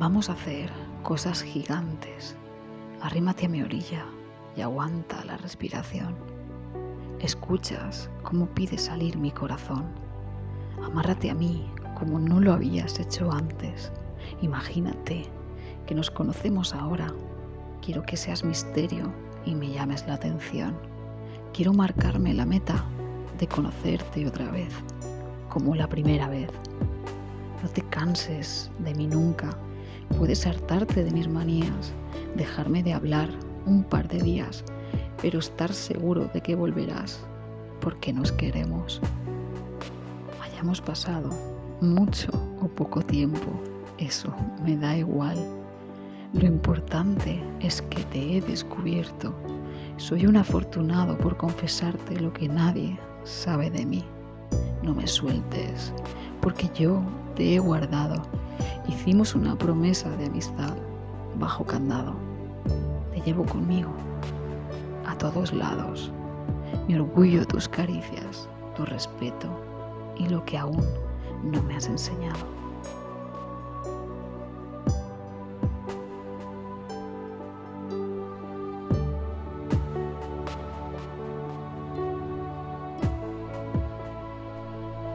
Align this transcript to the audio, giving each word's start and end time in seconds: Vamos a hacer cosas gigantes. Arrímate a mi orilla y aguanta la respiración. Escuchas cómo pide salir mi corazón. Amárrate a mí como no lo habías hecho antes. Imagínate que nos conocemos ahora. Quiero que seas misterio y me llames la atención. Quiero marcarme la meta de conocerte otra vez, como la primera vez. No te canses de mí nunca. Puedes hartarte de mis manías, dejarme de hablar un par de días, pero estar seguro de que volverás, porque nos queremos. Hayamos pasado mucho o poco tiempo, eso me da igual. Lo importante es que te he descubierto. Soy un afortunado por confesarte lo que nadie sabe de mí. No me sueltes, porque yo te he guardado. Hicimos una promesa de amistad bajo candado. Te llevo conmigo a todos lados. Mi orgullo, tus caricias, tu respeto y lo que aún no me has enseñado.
Vamos 0.00 0.28
a 0.28 0.32
hacer 0.32 0.70
cosas 1.04 1.40
gigantes. 1.40 2.34
Arrímate 3.00 3.46
a 3.46 3.48
mi 3.48 3.62
orilla 3.62 4.04
y 4.56 4.60
aguanta 4.60 5.24
la 5.24 5.36
respiración. 5.36 6.16
Escuchas 7.20 8.10
cómo 8.24 8.46
pide 8.46 8.76
salir 8.76 9.16
mi 9.16 9.30
corazón. 9.30 9.84
Amárrate 10.84 11.30
a 11.30 11.34
mí 11.34 11.70
como 11.96 12.18
no 12.18 12.40
lo 12.40 12.52
habías 12.52 12.98
hecho 12.98 13.30
antes. 13.30 13.92
Imagínate 14.42 15.26
que 15.86 15.94
nos 15.94 16.10
conocemos 16.10 16.74
ahora. 16.74 17.14
Quiero 17.80 18.02
que 18.02 18.16
seas 18.16 18.42
misterio 18.42 19.12
y 19.46 19.54
me 19.54 19.70
llames 19.70 20.04
la 20.08 20.14
atención. 20.14 20.76
Quiero 21.52 21.72
marcarme 21.72 22.34
la 22.34 22.44
meta 22.44 22.84
de 23.38 23.46
conocerte 23.46 24.26
otra 24.26 24.50
vez, 24.50 24.74
como 25.48 25.76
la 25.76 25.88
primera 25.88 26.28
vez. 26.28 26.50
No 27.62 27.68
te 27.68 27.82
canses 27.82 28.72
de 28.80 28.92
mí 28.96 29.06
nunca. 29.06 29.56
Puedes 30.18 30.46
hartarte 30.46 31.04
de 31.04 31.10
mis 31.10 31.28
manías, 31.28 31.92
dejarme 32.36 32.82
de 32.82 32.92
hablar 32.92 33.28
un 33.66 33.82
par 33.82 34.08
de 34.08 34.20
días, 34.20 34.64
pero 35.20 35.38
estar 35.38 35.72
seguro 35.72 36.30
de 36.32 36.40
que 36.40 36.54
volverás, 36.54 37.20
porque 37.80 38.12
nos 38.12 38.30
queremos. 38.32 39.00
Hayamos 40.42 40.80
pasado 40.80 41.30
mucho 41.80 42.30
o 42.62 42.68
poco 42.68 43.02
tiempo, 43.02 43.46
eso 43.98 44.34
me 44.64 44.76
da 44.76 44.96
igual. 44.96 45.36
Lo 46.32 46.46
importante 46.46 47.40
es 47.60 47.82
que 47.82 48.02
te 48.04 48.36
he 48.36 48.40
descubierto. 48.40 49.34
Soy 49.96 50.26
un 50.26 50.36
afortunado 50.36 51.16
por 51.18 51.36
confesarte 51.36 52.18
lo 52.18 52.32
que 52.32 52.48
nadie 52.48 52.98
sabe 53.24 53.70
de 53.70 53.86
mí. 53.86 54.04
No 54.82 54.94
me 54.94 55.06
sueltes, 55.06 55.92
porque 56.40 56.68
yo 56.74 57.00
te 57.36 57.54
he 57.54 57.58
guardado. 57.58 58.22
Hicimos 59.04 59.34
una 59.34 59.54
promesa 59.54 60.08
de 60.16 60.24
amistad 60.24 60.74
bajo 61.38 61.62
candado. 61.62 62.14
Te 63.12 63.20
llevo 63.20 63.44
conmigo 63.44 63.90
a 65.04 65.14
todos 65.18 65.52
lados. 65.52 66.10
Mi 66.88 66.94
orgullo, 66.94 67.46
tus 67.46 67.68
caricias, 67.68 68.48
tu 68.74 68.86
respeto 68.86 69.60
y 70.16 70.26
lo 70.30 70.42
que 70.46 70.56
aún 70.56 70.82
no 71.42 71.62
me 71.64 71.76
has 71.76 71.86
enseñado. 71.86 72.46